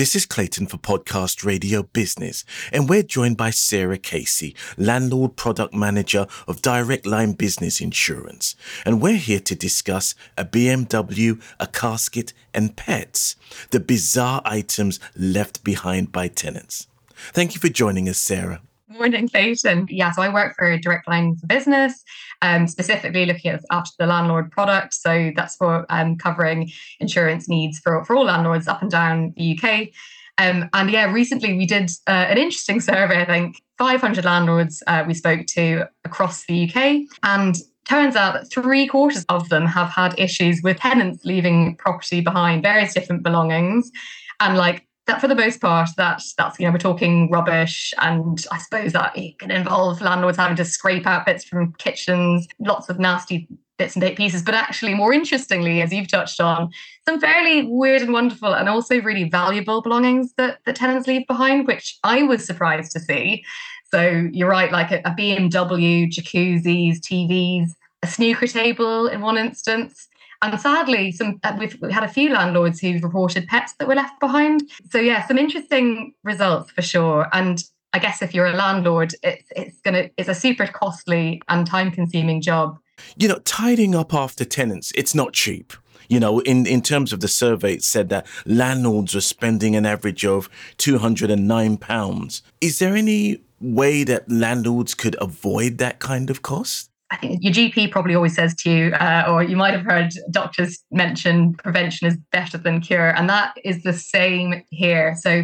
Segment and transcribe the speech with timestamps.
[0.00, 5.74] This is Clayton for Podcast Radio Business, and we're joined by Sarah Casey, Landlord Product
[5.74, 8.56] Manager of Direct Line Business Insurance.
[8.86, 13.36] And we're here to discuss a BMW, a casket, and pets,
[13.72, 16.86] the bizarre items left behind by tenants.
[17.34, 18.62] Thank you for joining us, Sarah.
[18.90, 19.86] Morning, Clayton.
[19.88, 22.02] Yeah, so I work for Direct Line for Business,
[22.42, 24.94] um, specifically looking at after the landlord product.
[24.94, 29.56] So that's for um, covering insurance needs for, for all landlords up and down the
[29.56, 29.90] UK.
[30.38, 35.04] Um, and yeah, recently we did uh, an interesting survey, I think 500 landlords uh,
[35.06, 37.02] we spoke to across the UK.
[37.22, 37.54] And
[37.88, 42.64] turns out that three quarters of them have had issues with tenants leaving property behind,
[42.64, 43.92] various different belongings.
[44.40, 48.44] And like that for the most part, that that's you know we're talking rubbish, and
[48.52, 52.88] I suppose that it can involve landlords having to scrape out bits from kitchens, lots
[52.88, 54.42] of nasty bits and pieces.
[54.42, 56.70] But actually, more interestingly, as you've touched on,
[57.08, 61.66] some fairly weird and wonderful, and also really valuable belongings that the tenants leave behind,
[61.66, 63.44] which I was surprised to see.
[63.90, 67.70] So you're right, like a, a BMW, jacuzzis, TVs,
[68.02, 70.08] a snooker table in one instance.
[70.42, 74.18] And sadly, some uh, we've, had a few landlords who've reported pets that were left
[74.20, 74.62] behind.
[74.90, 77.28] So yeah, some interesting results for sure.
[77.32, 81.66] And I guess if you're a landlord, it's it's gonna it's a super costly and
[81.66, 82.78] time consuming job.
[83.16, 85.72] You know, tidying up after tenants, it's not cheap.
[86.08, 89.86] You know, in, in terms of the survey, it said that landlords were spending an
[89.86, 92.42] average of £209.
[92.60, 96.89] Is there any way that landlords could avoid that kind of cost?
[97.10, 100.12] I think your GP probably always says to you, uh, or you might have heard
[100.30, 103.10] doctors mention prevention is better than cure.
[103.16, 105.16] And that is the same here.
[105.20, 105.42] So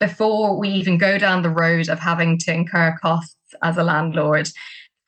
[0.00, 4.48] before we even go down the road of having to incur costs as a landlord,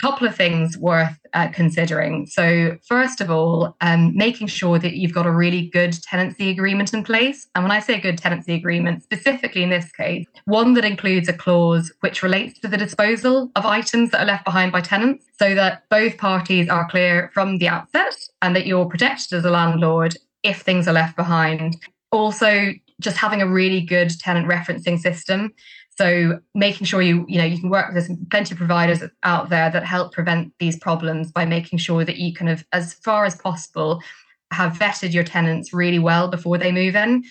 [0.00, 2.26] couple of things worth uh, considering.
[2.26, 6.92] So, first of all, um, making sure that you've got a really good tenancy agreement
[6.92, 7.46] in place.
[7.54, 11.32] And when I say good tenancy agreement, specifically in this case, one that includes a
[11.32, 15.54] clause which relates to the disposal of items that are left behind by tenants, so
[15.54, 20.16] that both parties are clear from the outset and that you're protected as a landlord
[20.42, 21.76] if things are left behind.
[22.12, 25.52] Also, just having a really good tenant referencing system
[25.96, 29.48] so making sure you, you know, you can work with there's plenty of providers out
[29.48, 33.24] there that help prevent these problems by making sure that you kind of, as far
[33.24, 34.02] as possible,
[34.50, 37.24] have vetted your tenants really well before they move in.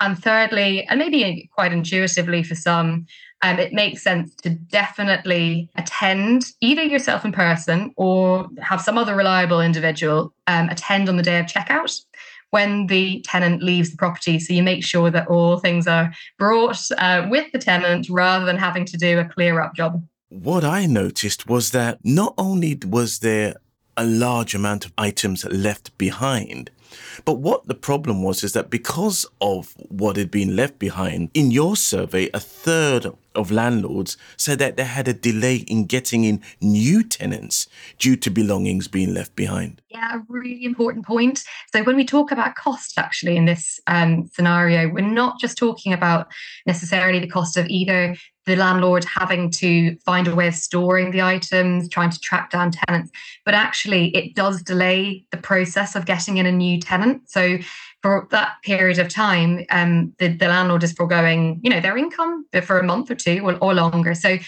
[0.00, 3.06] And thirdly, and maybe quite intuitively for some,
[3.42, 9.14] um, it makes sense to definitely attend either yourself in person or have some other
[9.14, 12.02] reliable individual um, attend on the day of checkout
[12.50, 14.38] when the tenant leaves the property.
[14.38, 18.56] So you make sure that all things are brought uh, with the tenant rather than
[18.56, 20.04] having to do a clear up job.
[20.28, 23.54] What I noticed was that not only was there
[23.96, 26.70] a large amount of items left behind,
[27.24, 31.50] but what the problem was is that because of what had been left behind, in
[31.50, 36.42] your survey, a third of landlords said that they had a delay in getting in
[36.60, 37.68] new tenants
[37.98, 39.80] due to belongings being left behind.
[39.88, 41.42] Yeah, a really important point.
[41.72, 45.92] So, when we talk about cost, actually, in this um, scenario, we're not just talking
[45.92, 46.28] about
[46.66, 51.22] necessarily the cost of either the landlord having to find a way of storing the
[51.22, 53.10] items, trying to track down tenants,
[53.44, 57.28] but actually, it does delay the process of getting in a new tenant.
[57.30, 57.58] So,
[58.02, 62.46] for that period of time, um, the, the landlord is foregoing, you know, their income
[62.62, 64.14] for a month or two or, or longer.
[64.14, 64.38] So,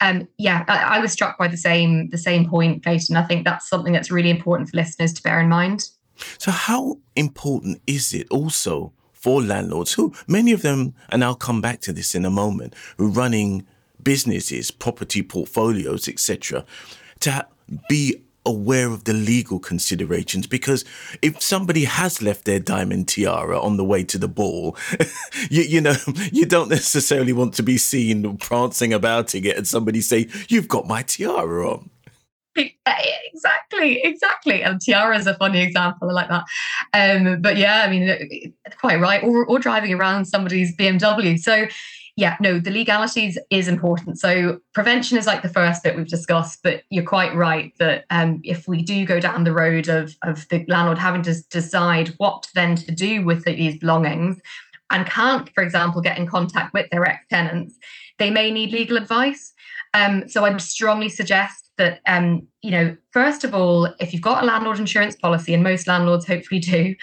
[0.00, 3.16] um, yeah, I, I, was struck by the same the same point, Clayton.
[3.16, 5.88] I think that's something that's really important for listeners to bear in mind.
[6.38, 11.60] So, how important is it also for landlords who many of them, and I'll come
[11.60, 13.66] back to this in a moment, who running
[14.02, 16.64] businesses, property portfolios, etc.,
[17.20, 17.46] to
[17.88, 20.84] be aware of the legal considerations because
[21.22, 24.76] if somebody has left their diamond tiara on the way to the ball,
[25.50, 25.94] you, you know,
[26.32, 30.86] you don't necessarily want to be seen prancing about it and somebody say, You've got
[30.86, 31.90] my tiara on.
[32.56, 34.62] Exactly, exactly.
[34.62, 36.44] And tiara is a funny example like that.
[36.92, 39.22] Um, but yeah, I mean, quite right.
[39.24, 41.38] Or, or driving around somebody's BMW.
[41.38, 41.66] So
[42.16, 44.20] yeah, no, the legalities is important.
[44.20, 48.40] So prevention is like the first bit we've discussed, but you're quite right that um,
[48.44, 52.46] if we do go down the road of of the landlord having to decide what
[52.54, 54.40] then to do with these belongings,
[54.90, 57.76] and can't, for example, get in contact with their ex tenants,
[58.18, 59.52] they may need legal advice.
[59.92, 64.44] Um, so I'd strongly suggest that um, you know, first of all, if you've got
[64.44, 66.94] a landlord insurance policy, and most landlords hopefully do,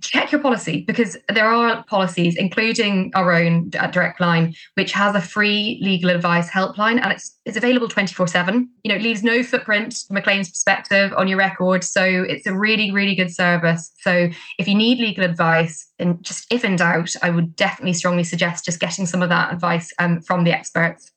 [0.00, 5.14] check your policy because there are policies, including our own at Direct Line, which has
[5.14, 8.66] a free legal advice helpline and it's it's available 24-7.
[8.84, 11.82] You know, it leaves no footprint from a claims perspective on your record.
[11.82, 13.90] So it's a really, really good service.
[14.00, 14.28] So
[14.58, 18.66] if you need legal advice, and just if in doubt, I would definitely strongly suggest
[18.66, 21.10] just getting some of that advice um, from the experts.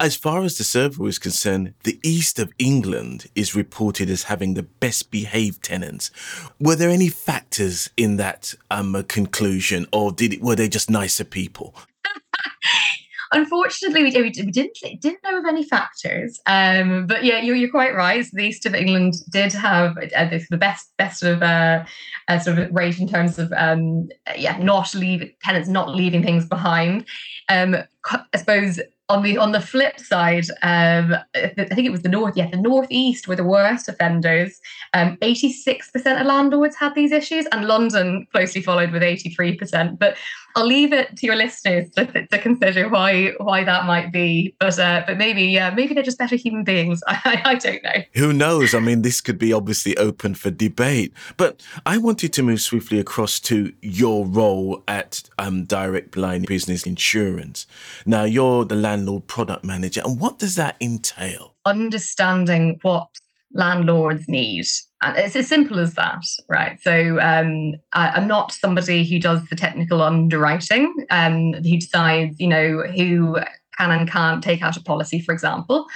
[0.00, 4.54] As far as the survey is concerned, the east of England is reported as having
[4.54, 6.12] the best behaved tenants.
[6.60, 11.74] Were there any factors in that um, conclusion, or did were they just nicer people?
[13.32, 16.40] Unfortunately, we, we, didn't didn't know of any factors.
[16.46, 18.24] Um, but yeah, you're, you're quite right.
[18.32, 21.84] The east of England did have uh, the best best of uh,
[22.28, 26.46] uh, sort of rate in terms of um, yeah, not leave tenants not leaving things
[26.46, 27.04] behind.
[27.48, 28.80] Um, I suppose
[29.10, 32.36] on the on the flip side, um, I think it was the north.
[32.36, 34.60] Yeah, the northeast were the worst offenders.
[34.92, 39.98] Um, eighty-six percent of landlords had these issues, and London closely followed with eighty-three percent.
[39.98, 40.16] But
[40.56, 44.54] I'll leave it to your listeners to, to consider why why that might be.
[44.58, 47.00] But uh, but maybe yeah, maybe they're just better human beings.
[47.08, 48.02] I, I don't know.
[48.14, 48.74] Who knows?
[48.74, 51.12] I mean, this could be obviously open for debate.
[51.36, 56.86] But I wanted to move swiftly across to your role at um, Direct Line Business
[56.86, 57.66] Insurance.
[58.06, 60.02] Now you're the landlord product manager.
[60.04, 61.54] And what does that entail?
[61.64, 63.08] Understanding what
[63.52, 64.66] landlords need.
[65.00, 66.80] And it's as simple as that, right?
[66.82, 72.48] So um, I, am not somebody who does the technical underwriting, um, who decides, you
[72.48, 73.38] know, who
[73.78, 75.86] can and can't take out a policy, for example.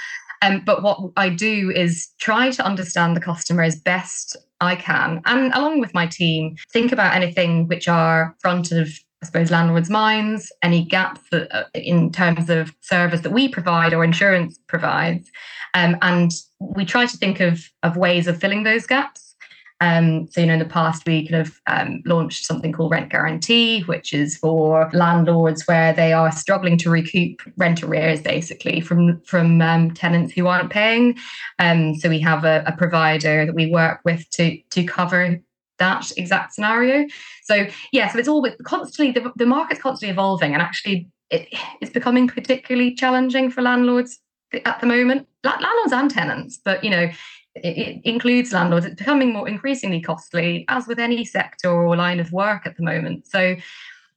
[0.41, 5.21] Um, but what I do is try to understand the customer as best I can,
[5.25, 8.89] and along with my team, think about anything which are front of
[9.23, 13.93] I suppose, landlords' minds, any gaps that, uh, in terms of service that we provide
[13.93, 15.31] or insurance provides.
[15.73, 16.29] Um, and
[16.59, 19.33] we try to think of, of ways of filling those gaps.
[19.79, 23.11] Um, so, you know, in the past, we kind of um, launched something called Rent
[23.11, 29.21] Guarantee, which is for landlords where they are struggling to recoup rent arrears, basically, from
[29.21, 31.17] from um, tenants who aren't paying.
[31.59, 35.39] Um, so, we have a, a provider that we work with to to cover
[35.79, 37.07] that exact scenario.
[37.43, 41.47] So yeah, so it's all constantly the, the market's constantly evolving, and actually it,
[41.81, 44.19] it's becoming particularly challenging for landlords
[44.65, 45.27] at the moment.
[45.43, 47.09] Landlords and tenants, but you know.
[47.55, 48.87] It, it includes landlords.
[48.87, 52.83] It's becoming more increasingly costly, as with any sector or line of work at the
[52.83, 53.27] moment.
[53.27, 53.55] So,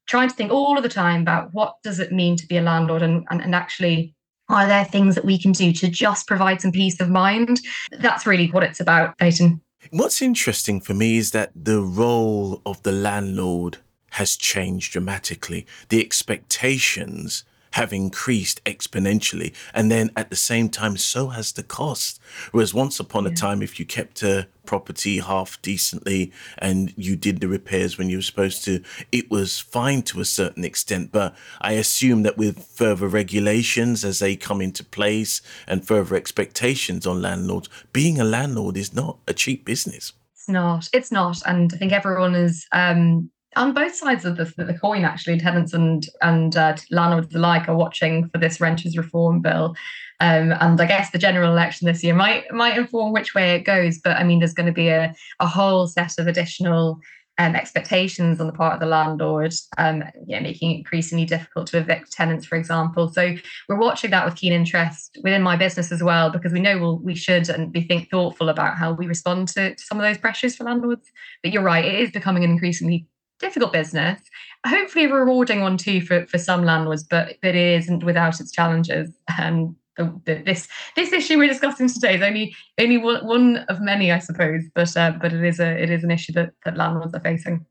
[0.06, 2.62] trying to think all of the time about what does it mean to be a
[2.62, 4.14] landlord, and, and, and actually
[4.48, 7.60] are there things that we can do to just provide some peace of mind?
[7.98, 9.60] That's really what it's about, Clayton.
[9.90, 13.78] What's interesting for me is that the role of the landlord
[14.12, 15.66] has changed dramatically.
[15.90, 17.44] The expectations
[17.76, 19.52] have increased exponentially.
[19.74, 22.18] And then at the same time, so has the cost.
[22.50, 23.32] Whereas once upon yeah.
[23.32, 28.08] a time, if you kept a property half decently and you did the repairs when
[28.08, 28.82] you were supposed to,
[29.12, 31.12] it was fine to a certain extent.
[31.12, 37.06] But I assume that with further regulations as they come into place and further expectations
[37.06, 40.14] on landlords, being a landlord is not a cheap business.
[40.32, 40.88] It's not.
[40.94, 41.42] It's not.
[41.44, 45.72] And I think everyone is um, on both sides of the, the coin, actually, tenants
[45.72, 49.74] and and uh, landlords alike are watching for this renters reform bill.
[50.20, 53.64] Um, and I guess the general election this year might might inform which way it
[53.64, 53.98] goes.
[53.98, 57.00] But I mean, there's going to be a, a whole set of additional
[57.38, 61.78] um, expectations on the part of the landlord, um, yeah, making it increasingly difficult to
[61.78, 63.08] evict tenants, for example.
[63.08, 63.34] So
[63.68, 66.98] we're watching that with keen interest within my business as well, because we know we'll,
[66.98, 70.18] we should and be think thoughtful about how we respond to, to some of those
[70.18, 71.10] pressures for landlords.
[71.42, 73.06] But you're right, it is becoming an increasingly
[73.38, 74.20] difficult business,
[74.66, 78.50] hopefully a rewarding one too for, for some landlords, but but it isn't without its
[78.50, 79.10] challenges.
[79.38, 83.80] And the, the, this this issue we're discussing today is only only one, one of
[83.80, 86.76] many, I suppose, but uh, but it is a it is an issue that, that
[86.76, 87.64] landlords are facing.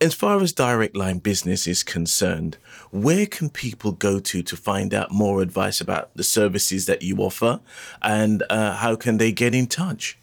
[0.00, 2.56] As far as direct line business is concerned,
[2.92, 7.16] where can people go to to find out more advice about the services that you
[7.16, 7.60] offer,
[8.00, 10.16] and uh, how can they get in touch?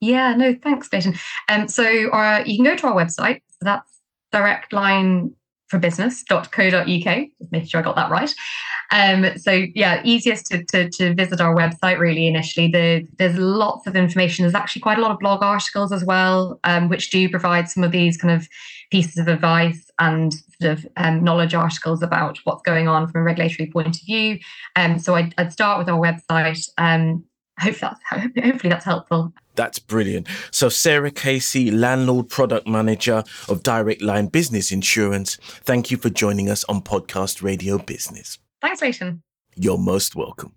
[0.00, 1.14] Yeah, no, thanks, Clayton.
[1.48, 3.42] Um, so uh, you can go to our website.
[3.50, 3.95] So that's
[4.36, 7.28] directlineforbusiness.co.uk.
[7.38, 8.34] Just making sure I got that right.
[8.92, 12.68] Um, so yeah, easiest to, to, to, visit our website really initially.
[12.68, 14.44] The, there's lots of information.
[14.44, 17.82] There's actually quite a lot of blog articles as well, um, which do provide some
[17.82, 18.48] of these kind of
[18.90, 23.24] pieces of advice and sort of um, knowledge articles about what's going on from a
[23.24, 24.38] regulatory point of view.
[24.76, 26.68] Um, so I'd, I'd, start with our website.
[27.60, 29.32] Um, hope that's, hopefully that's helpful.
[29.54, 30.28] That's brilliant.
[30.50, 36.50] So, Sarah Casey, Landlord Product Manager of Direct Line Business Insurance, thank you for joining
[36.50, 38.38] us on Podcast Radio Business.
[38.60, 39.22] Thanks, Clayton.
[39.54, 40.55] You're most welcome.